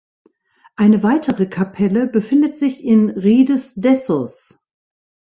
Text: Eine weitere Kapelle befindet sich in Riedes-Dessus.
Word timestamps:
Eine 0.77 1.03
weitere 1.03 1.45
Kapelle 1.45 2.07
befindet 2.07 2.57
sich 2.57 2.83
in 2.83 3.11
Riedes-Dessus. 3.11 4.65